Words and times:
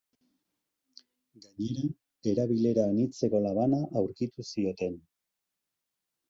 Gainera, 1.43 1.83
erabilera 2.31 2.87
anitzeko 2.93 3.43
labana 3.45 3.83
aurkitu 4.03 4.47
zioten. 4.55 4.99